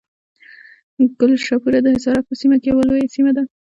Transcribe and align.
کلشپوره 1.19 1.79
د 1.81 1.87
حصارک 1.95 2.23
په 2.27 2.35
سیمه 2.41 2.57
کې 2.61 2.67
یوه 2.71 2.83
لویه 2.89 3.13
سیمه 3.15 3.31
ده. 3.37 3.43